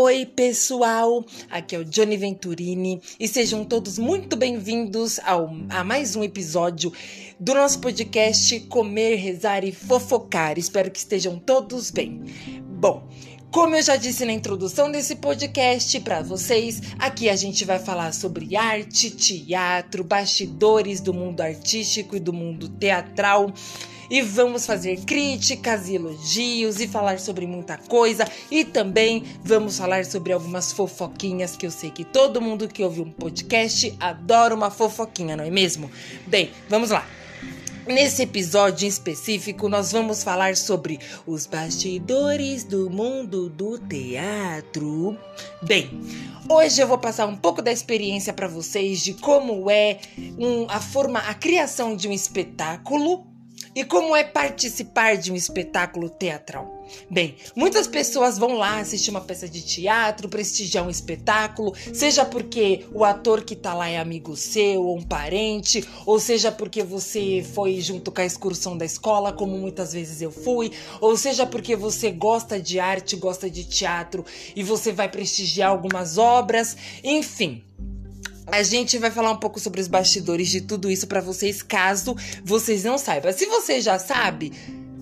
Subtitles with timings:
[0.00, 1.24] Oi, pessoal!
[1.50, 6.92] Aqui é o Johnny Venturini e sejam todos muito bem-vindos a mais um episódio
[7.40, 10.56] do nosso podcast Comer, Rezar e Fofocar.
[10.56, 12.22] Espero que estejam todos bem.
[12.78, 13.08] Bom,
[13.50, 18.14] como eu já disse na introdução desse podcast para vocês, aqui a gente vai falar
[18.14, 23.52] sobre arte, teatro, bastidores do mundo artístico e do mundo teatral
[24.10, 30.04] e vamos fazer críticas e elogios e falar sobre muita coisa e também vamos falar
[30.04, 34.70] sobre algumas fofoquinhas que eu sei que todo mundo que ouve um podcast adora uma
[34.70, 35.90] fofoquinha, não é mesmo?
[36.26, 37.06] Bem, vamos lá.
[37.88, 45.16] Nesse episódio em específico, nós vamos falar sobre os bastidores do mundo do teatro.
[45.62, 45.88] Bem,
[46.50, 50.00] hoje eu vou passar um pouco da experiência para vocês de como é
[50.38, 53.26] um, a forma, a criação de um espetáculo
[53.78, 56.84] e como é participar de um espetáculo teatral?
[57.08, 62.86] Bem, muitas pessoas vão lá assistir uma peça de teatro, prestigiar um espetáculo, seja porque
[62.92, 67.46] o ator que tá lá é amigo seu ou um parente, ou seja porque você
[67.54, 71.76] foi junto com a excursão da escola, como muitas vezes eu fui, ou seja porque
[71.76, 74.24] você gosta de arte, gosta de teatro
[74.56, 77.62] e você vai prestigiar algumas obras, enfim
[78.50, 82.16] a gente vai falar um pouco sobre os bastidores de tudo isso para vocês, caso
[82.44, 83.32] vocês não saibam.
[83.32, 84.52] Se você já sabe,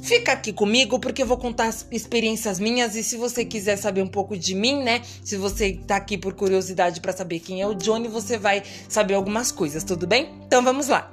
[0.03, 4.09] fica aqui comigo porque eu vou contar experiências minhas e se você quiser saber um
[4.09, 5.03] pouco de mim, né?
[5.23, 9.15] Se você tá aqui por curiosidade para saber quem é o Johnny, você vai saber
[9.15, 10.35] algumas coisas, tudo bem?
[10.47, 11.11] Então vamos lá.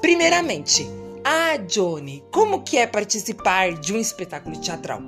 [0.00, 0.86] Primeiramente,
[1.24, 5.02] ah, Johnny, como que é participar de um espetáculo teatral?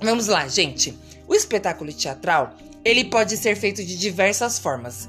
[0.00, 0.96] Vamos lá, gente.
[1.26, 5.08] O espetáculo teatral, ele pode ser feito de diversas formas.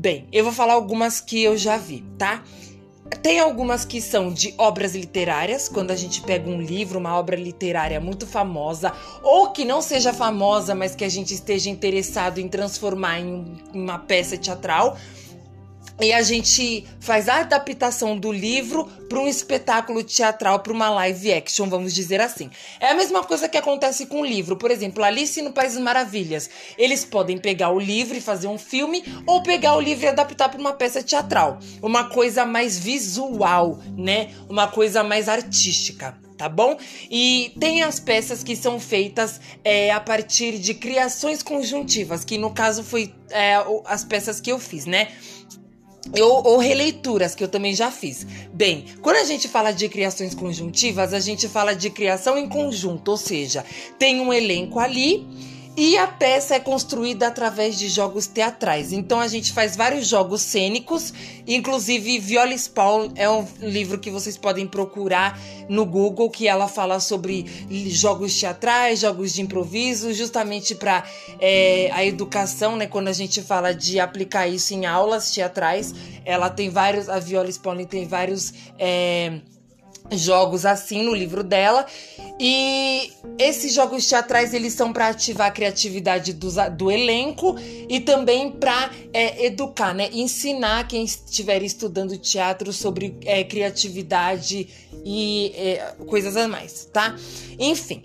[0.00, 2.42] Bem, eu vou falar algumas que eu já vi, tá?
[3.22, 7.36] Tem algumas que são de obras literárias, quando a gente pega um livro, uma obra
[7.36, 12.48] literária muito famosa, ou que não seja famosa, mas que a gente esteja interessado em
[12.48, 14.96] transformar em uma peça teatral
[16.00, 21.32] e a gente faz a adaptação do livro para um espetáculo teatral, para uma live
[21.32, 22.50] action, vamos dizer assim.
[22.78, 24.56] É a mesma coisa que acontece com o livro.
[24.56, 26.50] Por exemplo, Alice no País das Maravilhas.
[26.76, 30.48] Eles podem pegar o livro e fazer um filme ou pegar o livro e adaptar
[30.48, 31.58] para uma peça teatral.
[31.80, 34.30] Uma coisa mais visual, né?
[34.48, 36.78] Uma coisa mais artística tá bom?
[37.10, 42.50] E tem as peças que são feitas é, a partir de criações conjuntivas, que no
[42.50, 45.08] caso foi é, as peças que eu fiz, né?
[46.18, 48.26] Ou, ou, releituras, que eu também já fiz.
[48.52, 53.12] Bem, quando a gente fala de criações conjuntivas, a gente fala de criação em conjunto,
[53.12, 53.64] ou seja,
[53.98, 55.26] tem um elenco ali
[55.80, 58.92] e a peça é construída através de jogos teatrais.
[58.92, 61.10] Então a gente faz vários jogos cênicos,
[61.46, 67.00] inclusive Viola Spawn é um livro que vocês podem procurar no Google, que ela fala
[67.00, 67.46] sobre
[67.88, 71.02] jogos teatrais, jogos de improviso, justamente para
[71.40, 72.86] é, a educação, né?
[72.86, 75.94] Quando a gente fala de aplicar isso em aulas teatrais,
[76.26, 78.52] ela tem vários, a Viola Spawn tem vários.
[78.78, 79.40] É,
[80.12, 81.86] jogos assim no livro dela.
[82.38, 87.56] E esses jogos teatrais eles são para ativar a criatividade do, do elenco
[87.88, 90.08] e também para é, educar, né?
[90.12, 94.68] Ensinar quem estiver estudando teatro sobre é, criatividade
[95.04, 97.16] e é, coisas a mais, tá?
[97.58, 98.04] Enfim,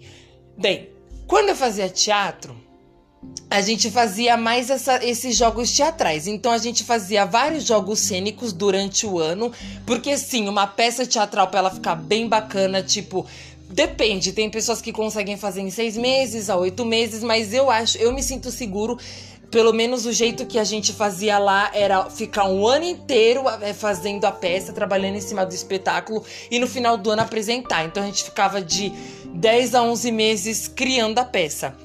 [0.58, 0.90] bem,
[1.28, 2.65] quando eu fazia teatro,
[3.50, 6.28] a gente fazia mais essa, esses jogos teatrais.
[6.28, 9.52] Então a gente fazia vários jogos cênicos durante o ano,
[9.86, 13.26] porque sim, uma peça teatral para ela ficar bem bacana, tipo
[13.70, 17.98] Depende, tem pessoas que conseguem fazer em seis meses, a oito meses, mas eu acho,
[17.98, 18.98] eu me sinto seguro.
[19.50, 23.74] Pelo menos o jeito que a gente fazia lá era ficar um ano inteiro é,
[23.74, 27.86] fazendo a peça, trabalhando em cima do espetáculo e no final do ano apresentar.
[27.86, 28.92] Então a gente ficava de
[29.34, 31.85] 10 a 11 meses criando a peça.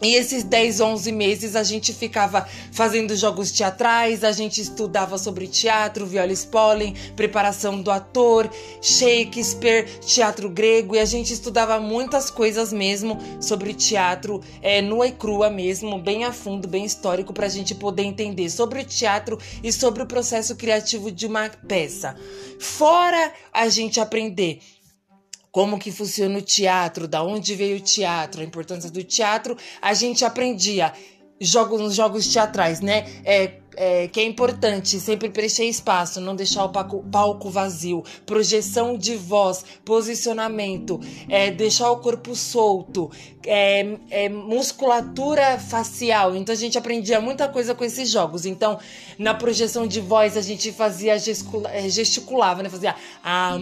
[0.00, 5.48] E esses 10, 11 meses a gente ficava fazendo jogos teatrais, a gente estudava sobre
[5.48, 8.48] teatro, viola Spolin, preparação do ator,
[8.80, 15.12] Shakespeare, teatro grego, e a gente estudava muitas coisas mesmo sobre teatro, é, nua e
[15.12, 19.36] crua mesmo, bem a fundo, bem histórico, para a gente poder entender sobre o teatro
[19.64, 22.16] e sobre o processo criativo de uma peça.
[22.60, 24.60] Fora a gente aprender
[25.50, 29.94] como que funciona o teatro, da onde veio o teatro, a importância do teatro, a
[29.94, 30.92] gente aprendia
[31.40, 33.06] jogos, jogos teatrais, né?
[33.24, 38.98] É, é, que é importante sempre preencher espaço, não deixar o palco, palco vazio, projeção
[38.98, 43.08] de voz, posicionamento, é, deixar o corpo solto,
[43.46, 46.34] é, é, musculatura facial.
[46.34, 48.44] Então a gente aprendia muita coisa com esses jogos.
[48.44, 48.80] Então
[49.16, 52.68] na projeção de voz a gente fazia é, gesticulava, né?
[52.68, 53.56] Fazia ah,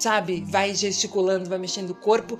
[0.00, 0.44] sabe?
[0.44, 2.36] Vai gesticulando, vai mexendo o corpo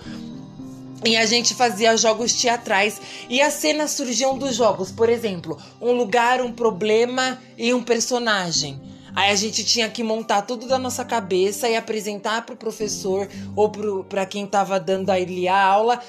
[1.04, 4.92] E a gente fazia jogos teatrais e as cenas surgiam dos jogos.
[4.92, 8.80] Por exemplo, um lugar, um problema e um personagem.
[9.14, 13.28] Aí a gente tinha que montar tudo da nossa cabeça e apresentar para o professor
[13.56, 13.70] ou
[14.04, 16.00] para quem estava dando a ele a aula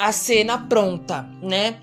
[0.00, 1.76] a cena pronta, né?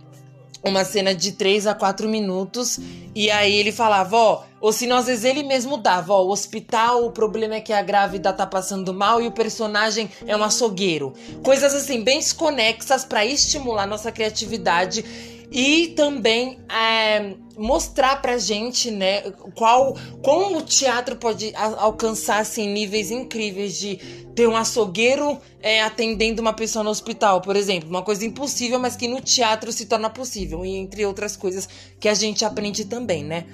[0.63, 2.79] Uma cena de 3 a 4 minutos.
[3.13, 7.05] E aí ele falava, ó, ou se às vezes ele mesmo dava, ó, o hospital,
[7.05, 11.13] o problema é que a grávida tá passando mal e o personagem é um açougueiro.
[11.43, 15.03] Coisas assim, bem desconexas para estimular nossa criatividade
[15.51, 19.21] e também é, mostrar pra gente, né,
[19.55, 23.95] qual como o teatro pode alcançar assim, níveis incríveis de
[24.35, 28.95] ter um açougueiro é, atendendo uma pessoa no hospital, por exemplo, uma coisa impossível, mas
[28.95, 31.67] que no teatro se torna possível, e entre outras coisas
[31.99, 33.45] que a gente aprende também, né?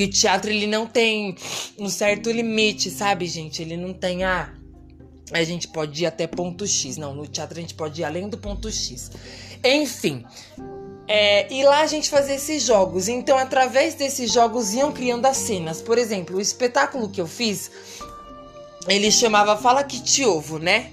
[0.00, 1.36] Que o teatro ele não tem
[1.78, 3.60] um certo limite, sabe, gente?
[3.60, 4.50] Ele não tem ah,
[5.30, 6.96] a gente pode ir até ponto X.
[6.96, 9.10] Não, no teatro a gente pode ir além do ponto X.
[9.62, 10.24] Enfim,
[11.06, 13.08] é, e lá a gente fazia esses jogos.
[13.08, 15.82] Então, através desses jogos, iam criando as cenas.
[15.82, 17.70] Por exemplo, o espetáculo que eu fiz,
[18.88, 20.92] ele chamava Fala Que Te Ovo, né?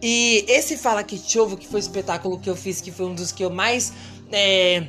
[0.00, 3.06] E esse Fala Que Te Ovo, que foi o espetáculo que eu fiz, que foi
[3.06, 3.92] um dos que eu mais
[4.30, 4.86] é,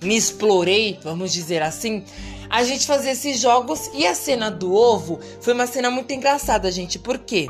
[0.00, 2.04] me explorei, vamos dizer assim.
[2.50, 6.70] A gente fazia esses jogos e a cena do ovo foi uma cena muito engraçada,
[6.72, 6.98] gente.
[6.98, 7.46] Por quê?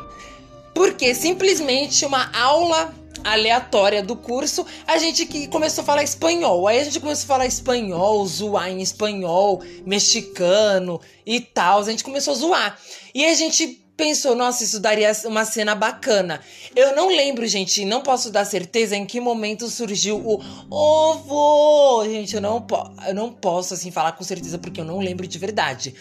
[0.75, 2.93] Porque simplesmente uma aula
[3.25, 6.67] aleatória do curso, a gente que começou a falar espanhol.
[6.67, 11.81] Aí a gente começou a falar espanhol, zoar em espanhol, mexicano e tal.
[11.81, 12.79] A gente começou a zoar.
[13.15, 16.41] E a gente pensou, nossa, isso daria uma cena bacana.
[16.75, 20.41] Eu não lembro, gente, não posso dar certeza em que momento surgiu o
[20.71, 22.05] ovo.
[22.05, 22.65] Gente, eu não,
[23.09, 25.93] eu não posso assim falar com certeza porque eu não lembro de verdade.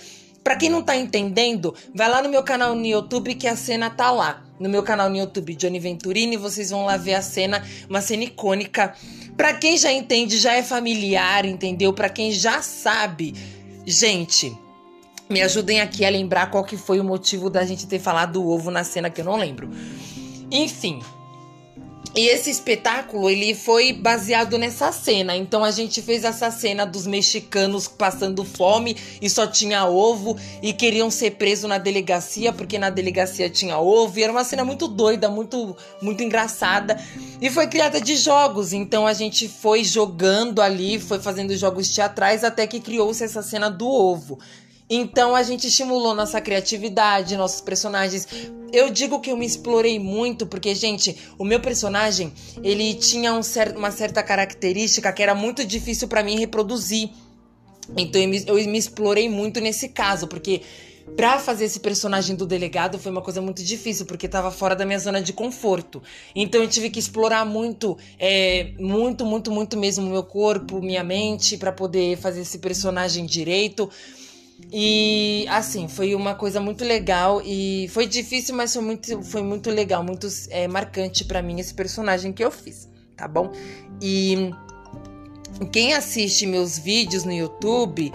[0.44, 3.90] Para quem não tá entendendo, vai lá no meu canal no YouTube que a cena
[3.90, 4.44] tá lá.
[4.60, 8.24] No meu canal no YouTube, Johnny Venturini, vocês vão lá ver a cena, uma cena
[8.24, 8.94] icônica.
[9.36, 11.92] Para quem já entende, já é familiar, entendeu?
[11.94, 13.34] Para quem já sabe,
[13.86, 14.56] gente,
[15.30, 18.48] me ajudem aqui a lembrar qual que foi o motivo da gente ter falado do
[18.48, 19.70] ovo na cena que eu não lembro.
[20.50, 21.02] Enfim,
[22.18, 25.38] e esse espetáculo, ele foi baseado nessa cena.
[25.38, 30.74] Então a gente fez essa cena dos mexicanos passando fome e só tinha ovo e
[30.74, 34.18] queriam ser presos na delegacia porque na delegacia tinha ovo.
[34.18, 37.00] E era uma cena muito doida, muito muito engraçada.
[37.40, 38.74] E foi criada de jogos.
[38.74, 43.70] Então a gente foi jogando ali, foi fazendo jogos teatrais até que criou-se essa cena
[43.70, 44.40] do ovo.
[44.90, 48.28] Então a gente estimulou nossa criatividade, nossos personagens.
[48.72, 52.32] Eu digo que eu me explorei muito porque, gente, o meu personagem
[52.64, 57.10] ele tinha um cer uma certa característica que era muito difícil para mim reproduzir.
[57.98, 60.62] Então eu me, eu me explorei muito nesse caso, porque
[61.16, 64.86] Pra fazer esse personagem do delegado foi uma coisa muito difícil, porque tava fora da
[64.86, 66.04] minha zona de conforto.
[66.36, 71.04] Então eu tive que explorar muito, é, muito, muito, muito mesmo o meu corpo, minha
[71.04, 73.90] mente, para poder fazer esse personagem direito.
[74.72, 79.70] E assim, foi uma coisa muito legal e foi difícil, mas foi muito, foi muito
[79.70, 83.52] legal, muito é, marcante para mim esse personagem que eu fiz, tá bom?
[84.02, 84.52] E
[85.72, 88.12] quem assiste meus vídeos no YouTube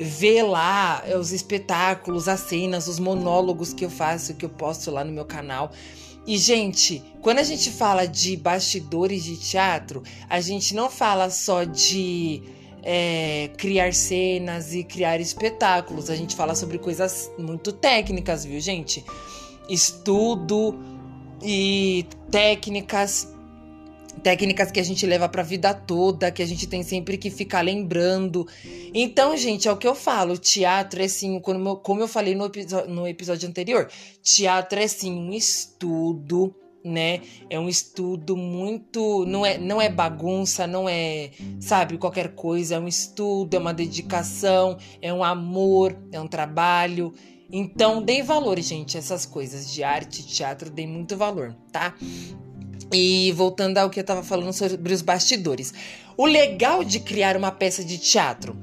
[0.00, 5.04] vê lá os espetáculos, as cenas, os monólogos que eu faço, que eu posto lá
[5.04, 5.72] no meu canal.
[6.26, 11.64] E, gente, quando a gente fala de bastidores de teatro, a gente não fala só
[11.64, 12.42] de
[12.82, 16.10] é, criar cenas e criar espetáculos.
[16.10, 19.04] A gente fala sobre coisas muito técnicas, viu, gente?
[19.68, 20.74] Estudo
[21.42, 23.28] e técnicas
[24.18, 27.30] técnicas que a gente leva para a vida toda, que a gente tem sempre que
[27.30, 28.46] ficar lembrando.
[28.92, 32.34] Então, gente, é o que eu falo, teatro é sim, como eu, como eu falei
[32.34, 32.50] no,
[32.88, 33.88] no episódio anterior,
[34.22, 36.54] teatro é sim um estudo
[36.84, 37.20] né?
[37.50, 41.30] É um estudo muito, não é, não é bagunça, não é,
[41.60, 47.12] sabe, qualquer coisa, é um estudo, é uma dedicação, é um amor, é um trabalho.
[47.50, 51.94] Então, deem valor, gente, essas coisas de arte, teatro, deem muito valor, tá?
[52.92, 55.72] E voltando ao que eu tava falando sobre os bastidores.
[56.16, 58.56] O legal de criar uma peça de teatro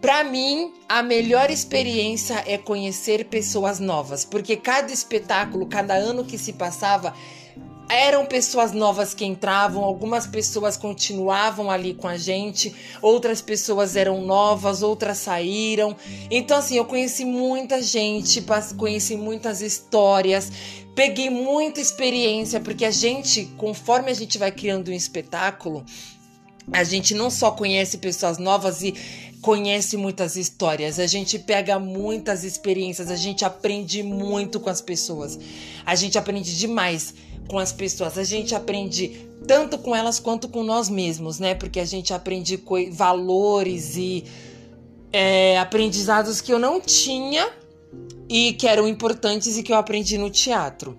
[0.00, 6.38] para mim, a melhor experiência é conhecer pessoas novas, porque cada espetáculo, cada ano que
[6.38, 7.12] se passava,
[7.88, 14.22] eram pessoas novas que entravam, algumas pessoas continuavam ali com a gente, outras pessoas eram
[14.22, 15.96] novas, outras saíram.
[16.30, 18.44] Então, assim, eu conheci muita gente,
[18.76, 20.50] conheci muitas histórias,
[20.94, 25.84] peguei muita experiência, porque a gente, conforme a gente vai criando um espetáculo,
[26.72, 28.92] a gente não só conhece pessoas novas e
[29.40, 35.38] conhece muitas histórias, a gente pega muitas experiências, a gente aprende muito com as pessoas.
[35.84, 37.14] A gente aprende demais
[37.46, 38.18] com as pessoas.
[38.18, 41.54] A gente aprende tanto com elas quanto com nós mesmos, né?
[41.54, 44.24] Porque a gente aprende valores e
[45.12, 47.48] é, aprendizados que eu não tinha
[48.28, 50.98] e que eram importantes e que eu aprendi no teatro.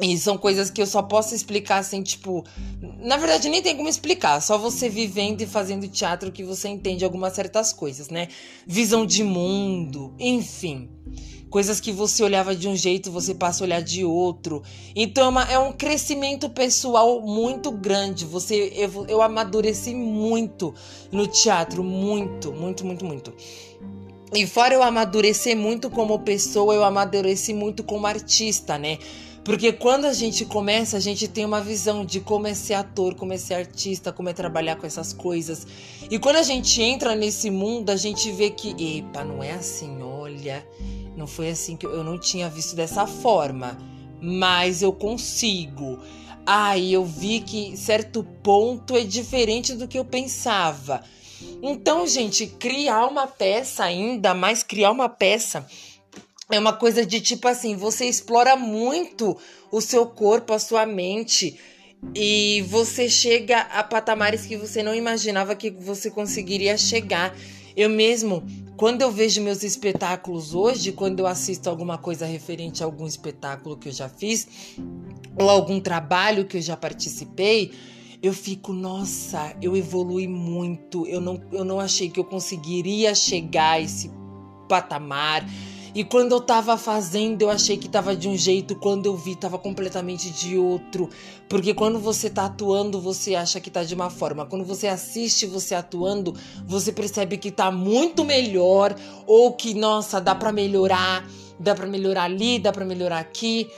[0.00, 2.44] E são coisas que eu só posso explicar assim, tipo.
[2.98, 7.04] Na verdade, nem tem como explicar, só você vivendo e fazendo teatro que você entende
[7.04, 8.28] algumas certas coisas, né?
[8.66, 10.88] Visão de mundo, enfim.
[11.48, 14.64] Coisas que você olhava de um jeito, você passa a olhar de outro.
[14.96, 18.24] Então é, uma, é um crescimento pessoal muito grande.
[18.24, 20.74] Você eu, eu amadureci muito
[21.12, 23.32] no teatro, muito, muito, muito, muito.
[24.34, 28.98] E fora eu amadurecer muito como pessoa, eu amadureci muito como artista, né?
[29.44, 33.14] Porque quando a gente começa, a gente tem uma visão de como é ser ator,
[33.14, 35.66] como é ser artista, como é trabalhar com essas coisas.
[36.10, 40.02] E quando a gente entra nesse mundo, a gente vê que, epa, não é assim,
[40.02, 40.66] olha,
[41.14, 43.76] não foi assim que eu, não tinha visto dessa forma,
[44.18, 45.98] mas eu consigo.
[46.46, 51.02] Aí ah, eu vi que certo ponto é diferente do que eu pensava.
[51.62, 55.66] Então, gente, criar uma peça ainda mais criar uma peça
[56.50, 59.36] é uma coisa de tipo assim, você explora muito
[59.70, 61.58] o seu corpo, a sua mente
[62.14, 67.34] e você chega a patamares que você não imaginava que você conseguiria chegar.
[67.76, 68.44] Eu mesmo,
[68.76, 73.76] quando eu vejo meus espetáculos hoje, quando eu assisto alguma coisa referente a algum espetáculo
[73.76, 74.46] que eu já fiz
[75.40, 77.72] ou algum trabalho que eu já participei,
[78.22, 81.06] eu fico, nossa, eu evolui muito.
[81.06, 84.10] Eu não, eu não achei que eu conseguiria chegar a esse
[84.68, 85.44] patamar.
[85.94, 89.36] E quando eu tava fazendo, eu achei que tava de um jeito, quando eu vi,
[89.36, 91.08] tava completamente de outro.
[91.48, 94.44] Porque quando você tá atuando, você acha que tá de uma forma.
[94.44, 96.34] Quando você assiste você atuando,
[96.66, 101.24] você percebe que tá muito melhor ou que, nossa, dá para melhorar,
[101.60, 103.70] dá para melhorar ali, dá para melhorar aqui.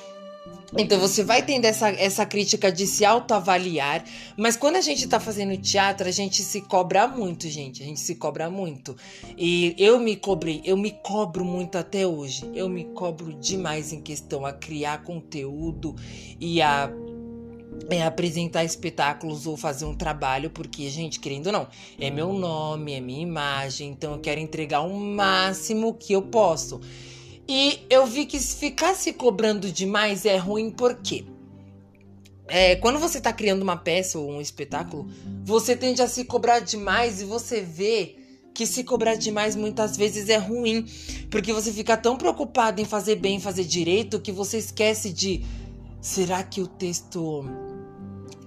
[0.77, 4.05] Então você vai tendo essa, essa crítica de se autoavaliar,
[4.37, 7.83] mas quando a gente tá fazendo teatro, a gente se cobra muito, gente.
[7.83, 8.97] A gente se cobra muito.
[9.37, 12.51] E eu me cobrei, eu me cobro muito até hoje.
[12.55, 15.95] Eu me cobro demais em questão a criar conteúdo
[16.41, 16.91] e a
[17.91, 21.69] é apresentar espetáculos ou fazer um trabalho, porque, gente, querendo ou não,
[22.01, 26.81] é meu nome, é minha imagem, então eu quero entregar o máximo que eu posso.
[27.49, 31.25] E eu vi que ficar se cobrando demais é ruim porque
[32.49, 35.09] é, quando você está criando uma peça ou um espetáculo,
[35.45, 38.17] você tende a se cobrar demais e você vê
[38.55, 40.87] que se cobrar demais muitas vezes é ruim,
[41.31, 45.45] porque você fica tão preocupado em fazer bem, fazer direito, que você esquece de
[46.01, 47.45] será que o texto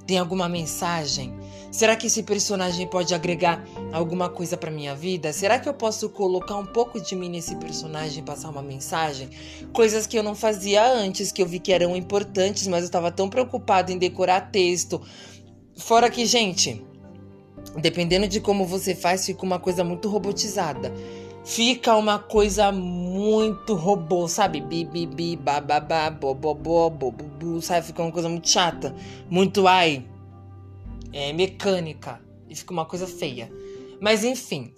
[0.07, 1.31] tem alguma mensagem?
[1.71, 5.31] Será que esse personagem pode agregar alguma coisa para minha vida?
[5.33, 9.29] Será que eu posso colocar um pouco de mim nesse personagem, passar uma mensagem?
[9.73, 13.11] Coisas que eu não fazia antes, que eu vi que eram importantes, mas eu estava
[13.11, 15.01] tão preocupado em decorar texto.
[15.77, 16.85] Fora que, gente,
[17.77, 20.93] dependendo de como você faz, fica uma coisa muito robotizada.
[21.43, 24.61] Fica uma coisa muito robô, sabe?
[24.61, 27.87] Bi, bi, bi, ba, ba, ba, bo, bo, bo, bo, bo, bo, sabe?
[27.87, 28.93] Fica uma coisa muito chata.
[29.29, 30.05] Muito ai
[31.13, 32.21] é, mecânica.
[32.49, 33.51] E fica uma coisa feia.
[34.01, 34.73] Mas enfim.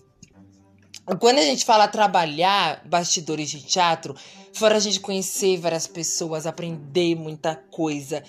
[1.20, 4.16] Quando a gente fala trabalhar bastidores de teatro,
[4.54, 8.24] fora a gente conhecer várias pessoas, aprender muita coisa,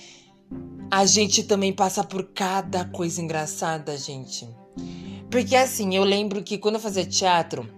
[0.90, 4.48] a gente também passa por cada coisa engraçada, gente.
[5.30, 7.68] Porque assim, eu lembro que quando eu fazia teatro,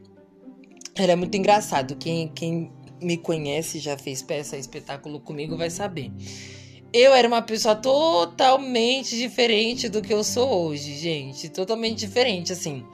[0.94, 1.96] era muito engraçado.
[1.96, 6.12] Quem, quem me conhece, já fez peça, espetáculo comigo, vai saber
[6.94, 11.48] eu era uma pessoa totalmente diferente do que eu sou hoje, gente.
[11.48, 12.86] Totalmente diferente, assim.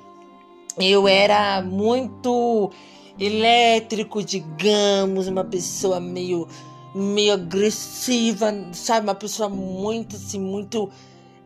[0.81, 2.71] Eu era muito
[3.19, 6.49] elétrico, digamos, uma pessoa meio
[6.95, 9.07] meio agressiva, sabe?
[9.07, 10.91] Uma pessoa muito assim, muito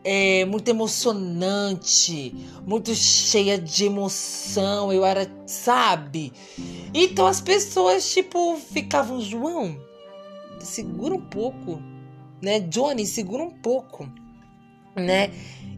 [0.03, 2.33] é, muito emocionante,
[2.65, 4.91] muito cheia de emoção.
[4.91, 6.33] Eu era, sabe?
[6.93, 9.77] Então as pessoas tipo ficavam, João,
[10.59, 11.79] segura um pouco
[12.45, 12.59] né?
[12.59, 14.07] Johnny, segura um pouco,
[14.95, 15.31] né?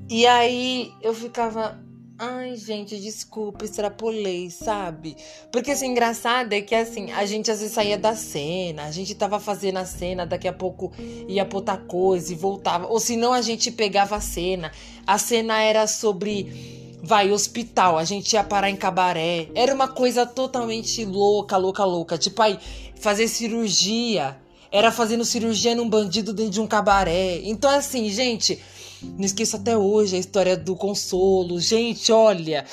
[0.10, 1.80] E aí eu ficava,
[2.20, 5.16] ai, gente, desculpa, extrapolei, sabe?
[5.52, 9.14] Porque assim, engraçado é que assim, a gente às vezes saía da cena, a gente
[9.14, 10.92] tava fazendo a cena, daqui a pouco
[11.28, 14.72] ia botar coisa e voltava, ou senão a gente pegava a cena.
[15.06, 19.50] A cena era sobre vai hospital, a gente ia parar em cabaré.
[19.54, 22.18] Era uma coisa totalmente louca, louca, louca.
[22.18, 22.58] Tipo aí,
[22.96, 24.36] fazer cirurgia
[24.72, 27.40] era fazendo cirurgia num bandido dentro de um cabaré.
[27.44, 28.60] Então, assim, gente,
[29.02, 31.60] não esqueço até hoje a história do consolo.
[31.60, 32.66] Gente, olha,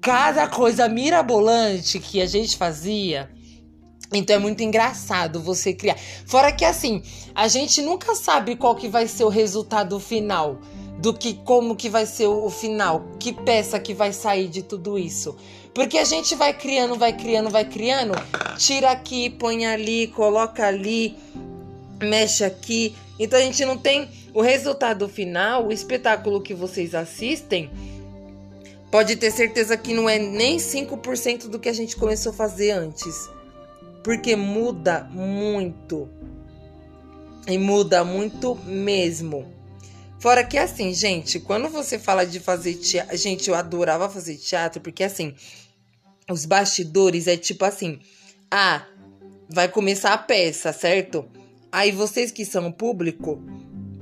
[0.00, 3.30] cada coisa mirabolante que a gente fazia.
[4.12, 5.96] Então é muito engraçado você criar.
[6.26, 7.02] Fora que assim,
[7.34, 10.58] a gente nunca sabe qual que vai ser o resultado final,
[10.98, 14.98] do que como que vai ser o final, que peça que vai sair de tudo
[14.98, 15.36] isso.
[15.72, 18.12] Porque a gente vai criando, vai criando, vai criando,
[18.58, 21.16] tira aqui, põe ali, coloca ali,
[22.02, 22.94] mexe aqui.
[23.18, 27.70] Então a gente não tem o resultado final, o espetáculo que vocês assistem.
[28.90, 32.72] Pode ter certeza que não é nem 5% do que a gente começou a fazer
[32.72, 33.28] antes
[34.02, 36.08] porque muda muito.
[37.46, 39.52] E muda muito mesmo.
[40.18, 43.16] Fora que assim, gente, quando você fala de fazer teatro.
[43.16, 45.34] Gente, eu adorava fazer teatro, porque assim,
[46.30, 47.98] os bastidores é tipo assim:
[48.50, 48.86] ah,
[49.48, 51.26] vai começar a peça, certo?
[51.72, 53.42] Aí vocês que são público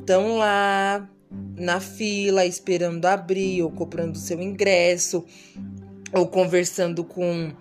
[0.08, 1.06] estão lá
[1.54, 5.22] na fila esperando abrir ou comprando seu ingresso
[6.14, 7.52] ou conversando com,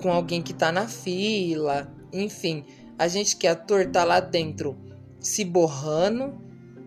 [0.00, 2.64] com alguém que tá na fila, enfim,
[2.98, 4.78] a gente que é ator tá lá dentro
[5.18, 6.32] se borrando,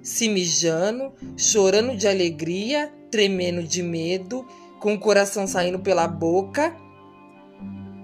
[0.01, 4.43] se mijando, chorando de alegria, tremendo de medo,
[4.79, 6.75] com o coração saindo pela boca,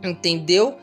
[0.03, 0.77] entendeu?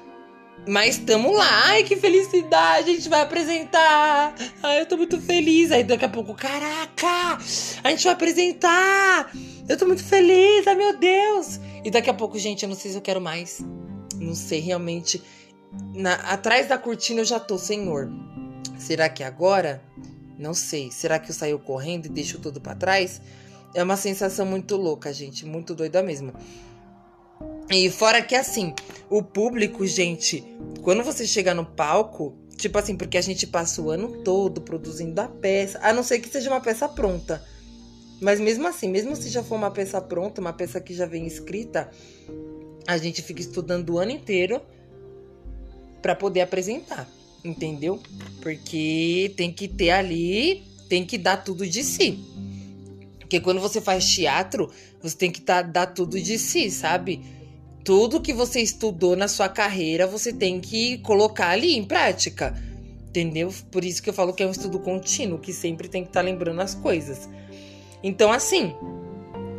[0.69, 4.35] Mas estamos lá, ai que felicidade, a gente vai apresentar.
[4.63, 5.71] Ai, eu tô muito feliz.
[5.71, 7.39] Aí daqui a pouco, caraca,
[7.85, 9.31] a gente vai apresentar.
[9.69, 11.61] Eu tô muito feliz, ai meu Deus.
[11.85, 13.65] E daqui a pouco, gente, eu não sei se eu quero mais.
[14.17, 15.23] Não sei, realmente.
[15.95, 18.11] Na, atrás da cortina eu já tô, Senhor.
[18.77, 19.81] Será que agora?
[20.37, 20.91] Não sei.
[20.91, 23.21] Será que eu saio correndo e deixo tudo para trás?
[23.73, 25.47] É uma sensação muito louca, gente.
[25.47, 26.33] Muito doida mesmo.
[27.71, 28.73] E fora que assim,
[29.11, 30.45] o público, gente,
[30.83, 35.21] quando você chega no palco, tipo assim, porque a gente passa o ano todo produzindo
[35.21, 37.43] a peça, a não ser que seja uma peça pronta.
[38.21, 41.27] Mas mesmo assim, mesmo se já for uma peça pronta, uma peça que já vem
[41.27, 41.91] escrita,
[42.87, 44.61] a gente fica estudando o ano inteiro
[46.01, 47.09] para poder apresentar,
[47.45, 48.01] entendeu?
[48.41, 52.19] Porque tem que ter ali, tem que dar tudo de si.
[53.19, 54.71] Porque quando você faz teatro,
[55.03, 57.21] você tem que tá, dar tudo de si, sabe?
[57.87, 62.53] Tudo que você estudou na sua carreira, você tem que colocar ali em prática.
[63.09, 63.55] Entendeu?
[63.71, 66.21] Por isso que eu falo que é um estudo contínuo, que sempre tem que estar
[66.21, 67.29] tá lembrando as coisas.
[68.03, 68.75] Então, assim,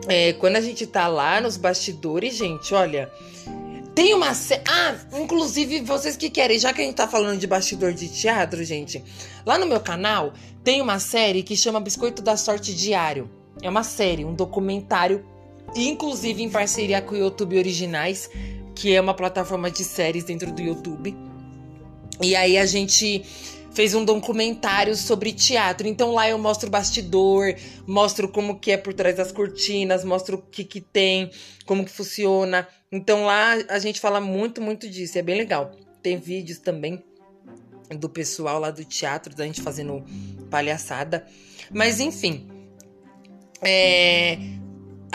[0.09, 3.09] é, quando a gente tá lá nos bastidores, gente, olha.
[3.95, 4.61] Tem uma série.
[4.67, 8.61] Ah, inclusive, vocês que querem, já que a gente tá falando de bastidor de teatro,
[8.63, 9.01] gente,
[9.45, 10.33] lá no meu canal
[10.65, 13.29] tem uma série que chama Biscoito da Sorte Diário.
[13.61, 15.25] É uma série, um documentário,
[15.75, 18.29] inclusive em parceria com o YouTube Originais,
[18.75, 21.15] que é uma plataforma de séries dentro do YouTube.
[22.21, 23.23] E aí a gente
[23.73, 25.87] fez um documentário sobre teatro.
[25.87, 30.37] Então lá eu mostro o bastidor, mostro como que é por trás das cortinas, mostro
[30.37, 31.29] o que que tem,
[31.65, 32.67] como que funciona.
[32.91, 35.71] Então lá a gente fala muito, muito disso, é bem legal.
[36.01, 37.03] Tem vídeos também
[37.99, 40.03] do pessoal lá do teatro, da gente fazendo
[40.49, 41.25] palhaçada.
[41.71, 42.47] Mas enfim,
[43.61, 44.37] é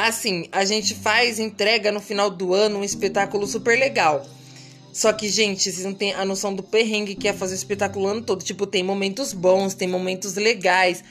[0.08, 4.24] assim, a gente faz entrega no final do ano um espetáculo super legal.
[4.92, 8.06] Só que, gente, vocês não têm a noção do perrengue que é fazer o espetáculo
[8.06, 8.44] o ano todo.
[8.44, 11.02] Tipo, tem momentos bons, tem momentos legais.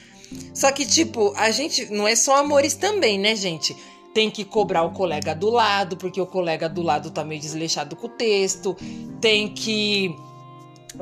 [0.54, 1.86] Só que, tipo, a gente.
[1.92, 3.76] Não é só amores também, né, gente?
[4.14, 7.96] Tem que cobrar o colega do lado, porque o colega do lado tá meio desleixado
[7.96, 8.76] com o texto.
[9.20, 10.14] Tem que.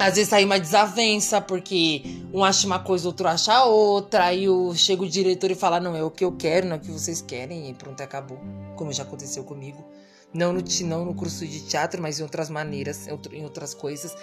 [0.00, 4.24] Às vezes sair uma desavença, porque um acha uma coisa, outro acha outra.
[4.24, 6.78] Aí o, chega o diretor e fala: Não, é o que eu quero, não é
[6.78, 7.68] o que vocês querem.
[7.68, 8.40] E pronto, acabou.
[8.76, 9.84] Como já aconteceu comigo.
[10.32, 14.16] Não no, não no curso de teatro, mas em outras maneiras, em outras coisas.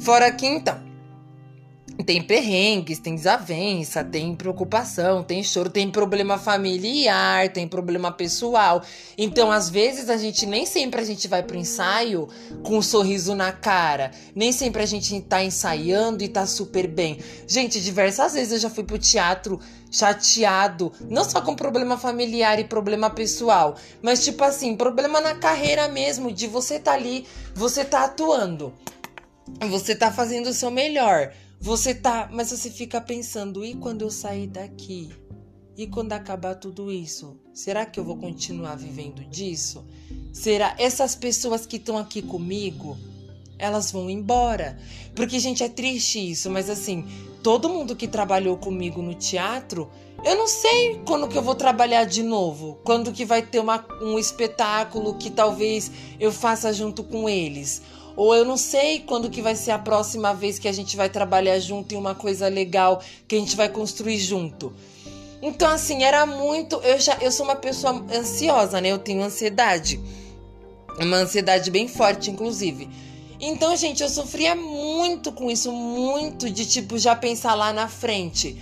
[0.00, 0.95] Fora que então.
[2.04, 8.82] Tem perrengues, tem desavença, tem preocupação, tem choro, tem problema familiar, tem problema pessoal.
[9.16, 12.28] Então, às vezes, a gente nem sempre a gente vai pro ensaio
[12.62, 14.10] com um sorriso na cara.
[14.34, 17.18] Nem sempre a gente tá ensaiando e tá super bem.
[17.46, 19.58] Gente, diversas vezes eu já fui pro teatro
[19.90, 25.88] chateado, não só com problema familiar e problema pessoal, mas tipo assim, problema na carreira
[25.88, 28.74] mesmo, de você tá ali, você tá atuando.
[29.70, 34.10] Você tá fazendo o seu melhor você tá, mas você fica pensando, e quando eu
[34.10, 35.10] sair daqui?
[35.76, 37.38] E quando acabar tudo isso?
[37.52, 39.84] Será que eu vou continuar vivendo disso?
[40.32, 42.96] Será essas pessoas que estão aqui comigo,
[43.58, 44.78] elas vão embora?
[45.14, 47.06] Porque gente, é triste isso, mas assim,
[47.42, 49.90] todo mundo que trabalhou comigo no teatro,
[50.24, 53.84] eu não sei quando que eu vou trabalhar de novo, quando que vai ter uma,
[54.02, 57.82] um espetáculo que talvez eu faça junto com eles
[58.16, 61.08] ou eu não sei quando que vai ser a próxima vez que a gente vai
[61.08, 64.72] trabalhar junto em uma coisa legal que a gente vai construir junto.
[65.42, 68.88] Então assim, era muito, eu já eu sou uma pessoa ansiosa, né?
[68.88, 70.00] Eu tenho ansiedade.
[70.98, 72.88] Uma ansiedade bem forte inclusive.
[73.38, 78.56] Então, gente, eu sofria muito com isso, muito de tipo já pensar lá na frente.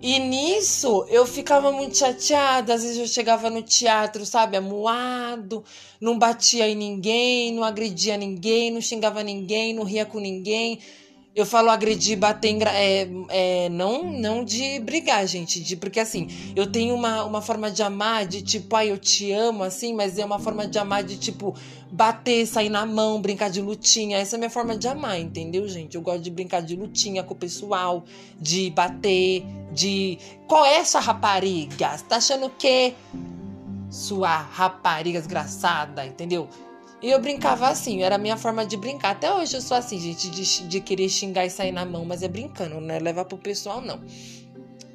[0.00, 2.74] E nisso eu ficava muito chateada.
[2.74, 5.64] Às vezes eu chegava no teatro, sabe, amuado,
[6.00, 10.78] não batia em ninguém, não agredia ninguém, não xingava ninguém, não ria com ninguém.
[11.38, 16.66] Eu falo agredir, bater, é, é, não, não de brigar, gente, de, porque assim, eu
[16.66, 20.24] tenho uma, uma forma de amar, de tipo, ai, eu te amo, assim, mas é
[20.24, 21.54] uma forma de amar de tipo,
[21.92, 24.18] bater, sair na mão, brincar de lutinha.
[24.18, 25.94] Essa é a minha forma de amar, entendeu, gente?
[25.94, 28.04] Eu gosto de brincar de lutinha com o pessoal,
[28.40, 30.18] de bater, de.
[30.48, 31.96] Qual é essa rapariga?
[31.96, 32.94] Você tá achando que?
[33.88, 36.48] Sua rapariga desgraçada, entendeu?
[37.00, 39.10] E eu brincava assim, era a minha forma de brincar.
[39.10, 42.22] Até hoje eu sou assim, gente, de, de querer xingar e sair na mão, mas
[42.22, 44.00] é brincando, não é levar pro pessoal, não.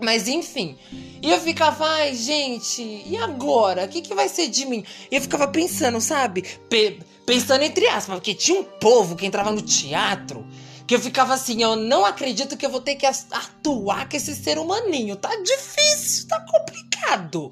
[0.02, 0.78] Mas enfim.
[1.22, 3.86] E eu ficava, ai, gente, e agora?
[3.86, 4.84] O que, que vai ser de mim?
[5.10, 6.42] E eu ficava pensando, sabe?
[6.70, 10.46] Pe pensando entre aspas, porque tinha um povo que entrava no teatro
[10.86, 14.36] que eu ficava assim, eu não acredito que eu vou ter que atuar com esse
[14.36, 15.16] ser humaninho.
[15.16, 17.52] Tá difícil, tá complicado.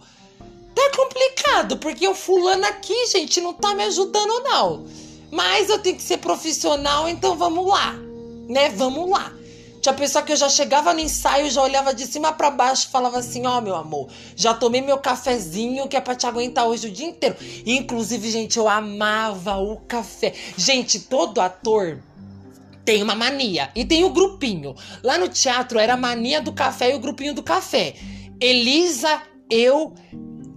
[0.73, 4.85] Tá complicado, porque o fulano aqui, gente, não tá me ajudando, não.
[5.29, 7.93] Mas eu tenho que ser profissional, então vamos lá.
[8.47, 8.69] Né?
[8.69, 9.33] Vamos lá.
[9.81, 12.91] Tinha pessoa que eu já chegava no ensaio, já olhava de cima para baixo e
[12.91, 16.67] falava assim: Ó, oh, meu amor, já tomei meu cafezinho que é pra te aguentar
[16.67, 17.35] hoje o dia inteiro.
[17.65, 20.33] Inclusive, gente, eu amava o café.
[20.55, 21.99] Gente, todo ator
[22.85, 23.71] tem uma mania.
[23.75, 24.75] E tem o grupinho.
[25.03, 27.95] Lá no teatro era a mania do café e o grupinho do café.
[28.39, 29.95] Elisa, eu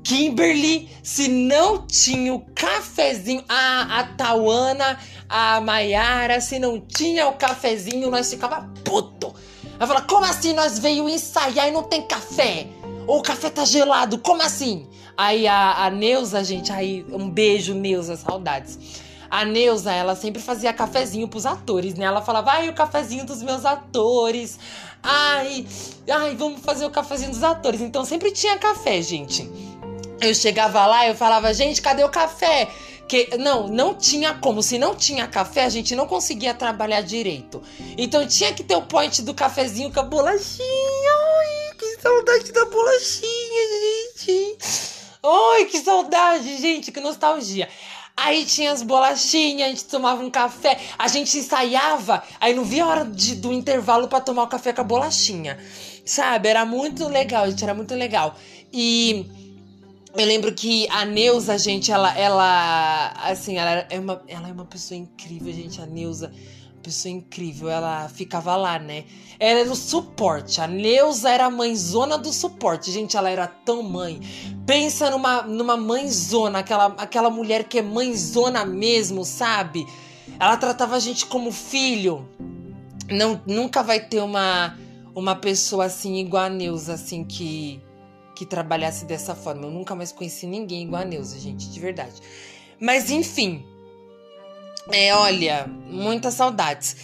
[0.05, 7.33] Kimberly, se não tinha o cafezinho, a, a Tauana, a Maiara, se não tinha o
[7.33, 9.35] cafezinho, nós ficava puto.
[9.77, 12.69] Ela fala, como assim nós veio ensaiar e não tem café?
[13.07, 14.87] Ou o café tá gelado, como assim?
[15.17, 18.79] Aí a, a Neuza, gente, aí um beijo, Neuza, saudades.
[19.31, 22.05] A Neuza, ela sempre fazia cafezinho pros atores, né?
[22.05, 24.59] Ela falava, ai, o cafezinho dos meus atores.
[25.03, 25.67] Ai,
[26.09, 27.81] ai, vamos fazer o cafezinho dos atores.
[27.81, 29.51] Então sempre tinha café, gente.
[30.25, 32.69] Eu chegava lá, eu falava, gente, cadê o café?
[33.07, 34.63] Que não, não tinha como.
[34.63, 37.63] Se não tinha café, a gente não conseguia trabalhar direito.
[37.99, 40.65] Então tinha que ter o point do cafezinho com a bolachinha.
[40.67, 43.63] Ai, que saudade da bolachinha,
[44.17, 44.57] gente.
[45.23, 47.69] Ai, que saudade, gente, que nostalgia.
[48.17, 52.85] Aí tinha as bolachinhas, a gente tomava um café, a gente ensaiava, aí não via
[52.85, 55.59] a hora de, do intervalo para tomar o café com a bolachinha.
[56.07, 56.49] Sabe?
[56.49, 58.37] Era muito legal, gente, era muito legal.
[58.73, 59.44] E
[60.17, 64.65] eu lembro que a Neuza, gente, ela, ela, assim, ela é uma, ela é uma
[64.65, 65.81] pessoa incrível, gente.
[65.81, 66.31] A Neuza,
[66.85, 67.69] pessoa incrível.
[67.69, 69.05] Ela ficava lá, né?
[69.41, 70.61] Ela era o suporte.
[70.61, 72.93] A Neuza era a mãezona do suporte.
[72.93, 74.21] Gente, ela era tão mãe.
[74.65, 79.85] Pensa numa, numa mãezona, aquela, aquela mulher que é mãezona mesmo, sabe?
[80.39, 82.29] Ela tratava a gente como filho.
[83.11, 84.79] Não, nunca vai ter uma,
[85.15, 87.83] uma pessoa assim igual a Neuza, assim, que
[88.35, 89.63] que trabalhasse dessa forma.
[89.67, 92.15] Eu nunca mais conheci ninguém igual a Neuza, gente, de verdade.
[92.81, 93.65] Mas enfim.
[94.91, 96.97] É, olha, muitas saudades.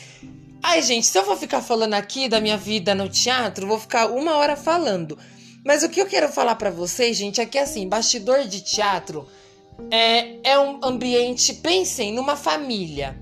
[0.62, 4.08] Ai, gente, se eu vou ficar falando aqui da minha vida no teatro, vou ficar
[4.08, 5.18] uma hora falando.
[5.64, 9.26] Mas o que eu quero falar para vocês, gente, é que assim, bastidor de teatro
[9.90, 11.54] é, é um ambiente.
[11.54, 13.18] Pensem numa família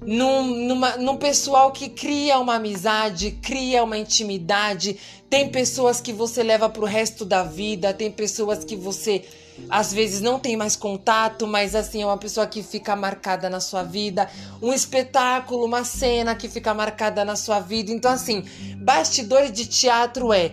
[0.00, 4.96] num, numa, num pessoal que cria uma amizade, cria uma intimidade.
[5.28, 9.24] Tem pessoas que você leva pro resto da vida, tem pessoas que você
[9.68, 13.60] às vezes não tem mais contato, mas assim é uma pessoa que fica marcada na
[13.60, 14.30] sua vida,
[14.62, 17.90] um espetáculo, uma cena que fica marcada na sua vida.
[17.90, 18.44] Então assim,
[18.76, 20.52] bastidores de teatro é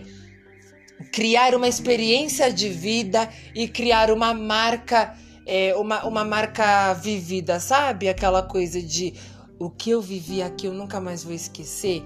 [1.12, 5.14] criar uma experiência de vida e criar uma marca,
[5.46, 8.08] é, uma, uma marca vivida, sabe?
[8.08, 9.14] Aquela coisa de
[9.58, 12.02] o que eu vivi aqui eu nunca mais vou esquecer.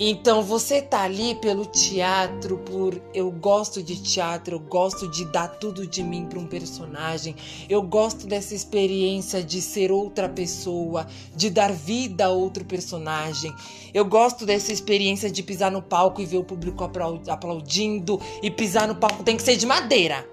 [0.00, 5.48] Então você tá ali pelo teatro, por eu gosto de teatro, eu gosto de dar
[5.48, 7.34] tudo de mim para um personagem.
[7.68, 13.52] Eu gosto dessa experiência de ser outra pessoa, de dar vida a outro personagem.
[13.92, 16.88] Eu gosto dessa experiência de pisar no palco e ver o público
[17.28, 20.24] aplaudindo e pisar no palco tem que ser de madeira.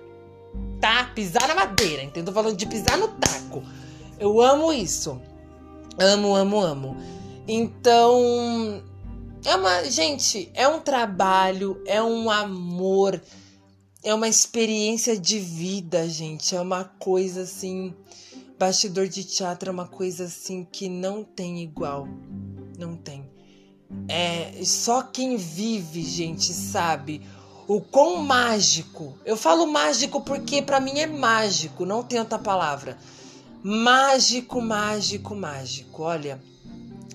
[0.80, 1.06] Tá?
[1.16, 2.26] Pisar na madeira, entendeu?
[2.26, 3.64] Tô falando de pisar no taco.
[4.20, 5.20] Eu amo isso.
[5.98, 6.98] Amo, amo, amo.
[7.48, 8.84] Então,
[9.46, 13.22] é uma, gente, é um trabalho, é um amor,
[14.04, 16.54] é uma experiência de vida, gente.
[16.54, 17.94] É uma coisa assim,
[18.60, 22.08] bastidor de teatro é uma coisa assim que não tem igual.
[22.78, 23.30] Não tem.
[24.10, 27.22] É só quem vive, gente, sabe
[27.68, 29.18] o quão mágico.
[29.24, 32.98] Eu falo mágico porque para mim é mágico, não tem outra palavra
[33.68, 36.04] mágico, mágico, mágico.
[36.04, 36.40] Olha,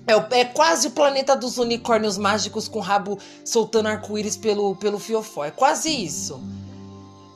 [0.05, 5.45] é, é, quase o planeta dos unicórnios mágicos com rabo soltando arco-íris pelo, pelo fiofó.
[5.45, 6.43] É quase isso.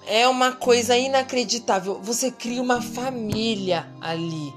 [0.06, 2.01] É uma coisa inacreditável.
[2.04, 4.54] Você cria uma família ali.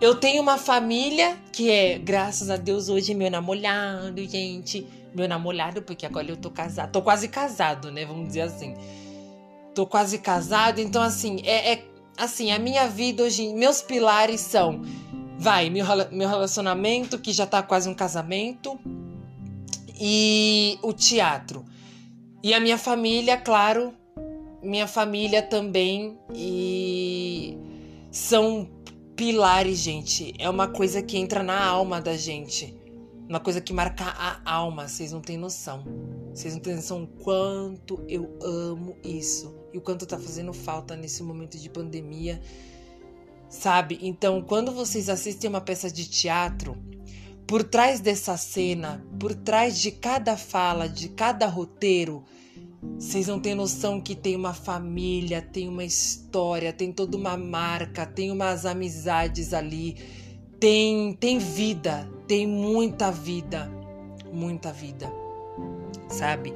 [0.00, 4.86] Eu tenho uma família que é, graças a Deus, hoje meu namorado, gente.
[5.14, 6.90] Meu namorado, porque agora eu tô casado.
[6.90, 8.06] Tô quase casado, né?
[8.06, 8.74] Vamos dizer assim.
[9.74, 11.89] Tô quase casado, então assim, é, é
[12.20, 14.82] assim, a minha vida hoje, meus pilares são
[15.38, 18.78] vai, meu, meu relacionamento, que já tá quase um casamento,
[19.98, 21.64] e o teatro.
[22.42, 23.94] E a minha família, claro,
[24.62, 27.56] minha família também, e
[28.10, 28.68] são
[29.16, 30.34] pilares, gente.
[30.38, 32.76] É uma coisa que entra na alma da gente.
[33.26, 35.84] Uma coisa que marca a alma, vocês não têm noção.
[36.32, 39.54] Vocês não têm noção quanto eu amo isso.
[39.72, 42.40] E o quanto tá fazendo falta nesse momento de pandemia
[43.50, 43.98] sabe?
[44.00, 46.78] Então, quando vocês assistem uma peça de teatro,
[47.46, 52.24] por trás dessa cena, por trás de cada fala, de cada roteiro,
[52.96, 58.06] vocês não têm noção que tem uma família, tem uma história, tem toda uma marca,
[58.06, 59.96] tem umas amizades ali,
[60.58, 63.70] tem tem vida, tem muita vida,
[64.32, 65.12] muita vida,
[66.10, 66.52] sabe?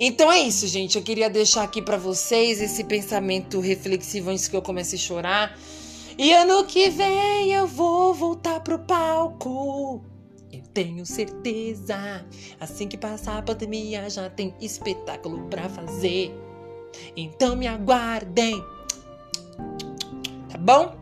[0.00, 0.96] Então é isso, gente.
[0.96, 5.58] Eu queria deixar aqui para vocês esse pensamento reflexivo antes que eu comece a chorar.
[6.16, 10.04] E ano que vem eu vou voltar pro palco.
[10.52, 12.24] Eu tenho certeza.
[12.60, 16.32] Assim que passar a pandemia, já tem espetáculo pra fazer.
[17.16, 18.62] Então me aguardem.
[20.48, 20.96] Tá bom?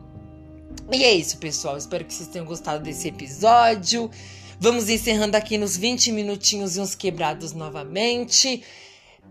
[0.92, 1.77] E é isso, pessoal.
[1.77, 4.11] Espero que vocês tenham gostado desse episódio.
[4.59, 8.62] Vamos encerrando aqui nos 20 minutinhos e uns quebrados novamente.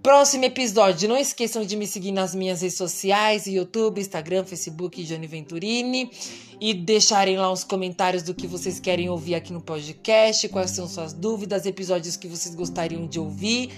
[0.03, 1.09] Próximo episódio.
[1.09, 6.11] Não esqueçam de me seguir nas minhas redes sociais: YouTube, Instagram, Facebook, Johnny Venturini.
[6.61, 10.87] E deixarem lá os comentários do que vocês querem ouvir aqui no podcast, quais são
[10.87, 13.71] suas dúvidas, episódios que vocês gostariam de ouvir.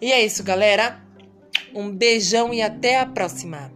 [0.00, 1.02] E é isso, galera.
[1.74, 3.75] Um beijão e até a próxima.